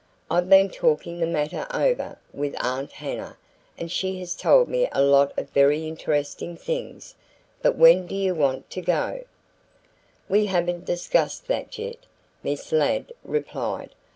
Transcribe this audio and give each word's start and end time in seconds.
I've 0.31 0.49
been 0.49 0.71
talking 0.71 1.19
the 1.19 1.27
matter 1.27 1.67
over 1.71 2.17
with 2.33 2.55
Aunt 2.59 2.91
Hannah 2.93 3.37
and 3.77 3.91
she 3.91 4.19
has 4.21 4.33
told 4.35 4.67
me 4.67 4.89
a 4.91 5.03
lot 5.03 5.31
of 5.37 5.51
very 5.51 5.87
interesting 5.87 6.57
things. 6.57 7.13
But 7.61 7.75
when 7.75 8.07
do 8.07 8.15
you 8.15 8.33
want 8.33 8.67
to 8.71 8.81
go?" 8.81 9.23
"We 10.27 10.47
haven't 10.47 10.85
discussed 10.85 11.47
that 11.49 11.77
yet," 11.77 11.97
Miss 12.41 12.71
Ladd 12.71 13.13
replied. 13.23 13.93